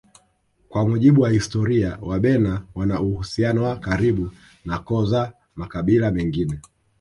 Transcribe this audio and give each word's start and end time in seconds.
Kwa 0.69 0.87
mujibu 0.89 1.21
wa 1.21 1.29
historia 1.29 1.97
wabena 2.01 2.65
wana 2.75 3.01
uhusiano 3.01 3.63
wa 3.63 3.75
karibu 3.79 4.31
na 4.65 4.79
koo 4.79 5.05
za 5.05 5.33
makabila 5.55 6.11
mengine 6.11 6.59